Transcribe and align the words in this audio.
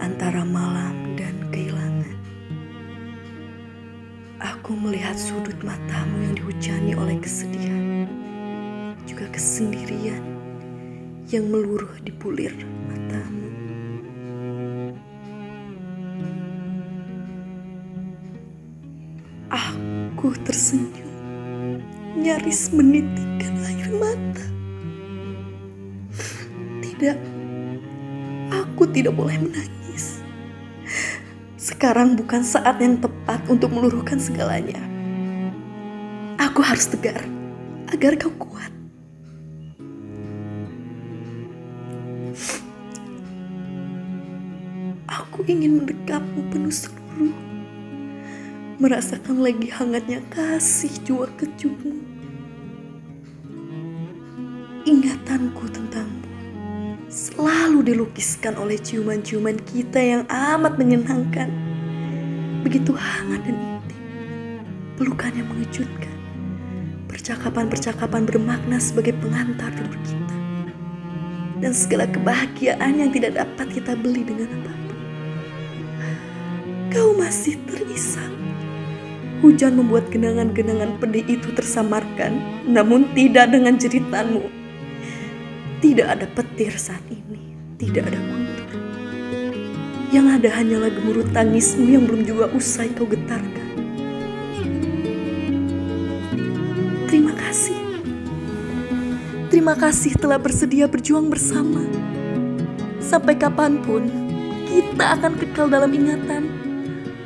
antara 0.00 0.44
malam 0.44 1.16
dan 1.16 1.34
kehilangan. 1.52 2.18
Aku 4.36 4.76
melihat 4.76 5.16
sudut 5.16 5.56
matamu 5.64 6.26
yang 6.26 6.34
dihujani 6.36 6.92
oleh 6.92 7.16
kesedihan, 7.22 8.04
juga 9.08 9.30
kesendirian 9.32 10.20
yang 11.32 11.48
meluruh 11.50 11.90
di 12.04 12.12
bulir 12.14 12.52
matamu. 12.90 13.48
Aku 19.50 20.34
tersenyum, 20.42 21.10
nyaris 22.18 22.74
menitikkan 22.74 23.54
air 23.62 23.90
mata. 23.94 24.46
Tidak, 26.82 27.18
aku 28.50 28.82
tidak 28.90 29.14
boleh 29.14 29.38
menangis. 29.38 29.85
Sekarang 31.66 32.14
bukan 32.14 32.46
saat 32.46 32.78
yang 32.78 33.02
tepat 33.02 33.42
untuk 33.50 33.74
meluruhkan 33.74 34.22
segalanya. 34.22 34.78
Aku 36.38 36.62
harus 36.62 36.86
tegar 36.86 37.26
agar 37.90 38.14
kau 38.14 38.30
kuat. 38.38 38.70
Aku 45.10 45.42
ingin 45.50 45.82
mendekapmu 45.82 46.46
penuh 46.54 46.70
seluruh, 46.70 47.34
merasakan 48.78 49.42
lagi 49.42 49.66
hangatnya 49.66 50.22
kasih 50.30 50.94
jua 51.02 51.26
kecupmu. 51.34 51.98
Ingatanku 54.86 55.66
selalu 55.74 56.05
dilukiskan 57.86 58.58
oleh 58.58 58.74
ciuman-ciuman 58.82 59.62
kita 59.62 60.02
yang 60.02 60.22
amat 60.26 60.74
menyenangkan. 60.74 61.46
Begitu 62.66 62.90
hangat 62.98 63.46
dan 63.46 63.54
intim, 63.54 64.02
pelukan 64.98 65.30
yang 65.30 65.46
mengejutkan, 65.46 66.18
percakapan-percakapan 67.06 68.26
bermakna 68.26 68.82
sebagai 68.82 69.14
pengantar 69.22 69.70
tidur 69.70 69.94
kita, 70.02 70.36
dan 71.62 71.70
segala 71.70 72.10
kebahagiaan 72.10 72.98
yang 72.98 73.14
tidak 73.14 73.38
dapat 73.38 73.70
kita 73.70 73.94
beli 73.94 74.26
dengan 74.26 74.50
apa 74.50 74.72
pun. 74.74 74.98
Kau 76.90 77.14
masih 77.14 77.54
terisak. 77.70 78.34
Hujan 79.46 79.78
membuat 79.78 80.10
genangan-genangan 80.10 80.98
pedih 80.98 81.22
itu 81.28 81.54
tersamarkan, 81.54 82.40
namun 82.66 83.06
tidak 83.14 83.52
dengan 83.54 83.78
jeritanmu. 83.78 84.42
Tidak 85.84 86.08
ada 86.08 86.24
petir 86.32 86.72
saat 86.74 87.04
ini, 87.12 87.20
tidak 87.76 88.08
ada 88.08 88.20
guntur. 88.20 88.68
Yang 90.12 90.26
ada 90.40 90.48
hanyalah 90.60 90.90
gemuruh 90.92 91.26
tangismu 91.32 91.84
yang 91.92 92.04
belum 92.08 92.24
juga 92.24 92.48
usai 92.56 92.88
kau 92.96 93.04
getarkan. 93.04 93.68
Terima 97.06 97.32
kasih. 97.36 97.80
Terima 99.52 99.74
kasih 99.76 100.12
telah 100.16 100.40
bersedia 100.40 100.88
berjuang 100.88 101.28
bersama. 101.28 101.84
Sampai 102.98 103.38
kapan 103.38 103.78
pun, 103.84 104.08
kita 104.66 105.20
akan 105.20 105.32
kekal 105.38 105.70
dalam 105.70 105.92
ingatan. 105.92 106.48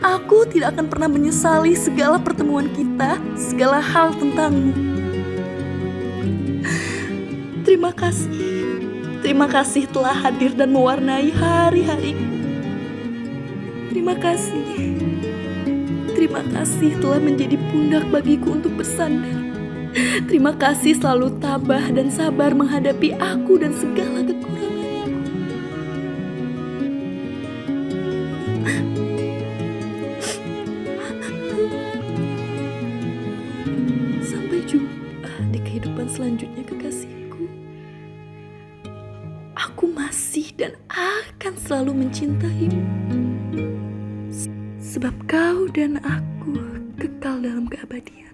Aku 0.00 0.48
tidak 0.48 0.76
akan 0.76 0.88
pernah 0.88 1.08
menyesali 1.12 1.76
segala 1.76 2.16
pertemuan 2.16 2.68
kita, 2.72 3.20
segala 3.36 3.84
hal 3.84 4.16
tentangmu. 4.16 4.72
Terima 7.64 7.92
kasih. 7.92 8.59
Terima 9.20 9.44
kasih 9.44 9.84
telah 9.92 10.16
hadir 10.16 10.56
dan 10.56 10.72
mewarnai 10.72 11.28
hari-hariku. 11.28 12.40
Terima 13.92 14.16
kasih. 14.16 14.96
Terima 16.16 16.40
kasih 16.48 16.96
telah 17.04 17.20
menjadi 17.20 17.60
pundak 17.68 18.08
bagiku 18.08 18.56
untuk 18.56 18.80
bersandar. 18.80 19.36
Terima 20.24 20.56
kasih 20.56 20.96
selalu 20.96 21.36
tabah 21.36 21.92
dan 21.92 22.08
sabar 22.08 22.56
menghadapi 22.56 23.12
aku 23.18 23.60
dan 23.60 23.76
segala 23.76 24.24
kekuranganku. 24.24 25.20
Sampai 34.24 34.64
jumpa 34.64 35.32
di 35.50 35.58
kehidupan 35.60 36.06
selanjutnya 36.08 36.64
kekasihku. 36.64 37.29
Masih 40.10 40.50
dan 40.58 40.74
akan 40.90 41.54
selalu 41.54 42.02
mencintaimu. 42.02 42.82
Sebab 44.82 45.14
kau 45.30 45.70
dan 45.70 46.02
aku 46.02 46.58
kekal 46.98 47.38
dalam 47.38 47.70
keabadian. 47.70 48.29